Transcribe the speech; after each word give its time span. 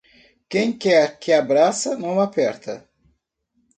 Quem 0.49 0.75
quer 0.75 1.19
que 1.19 1.31
abraça, 1.31 1.95
não 1.95 2.19
aperta. 2.19 2.89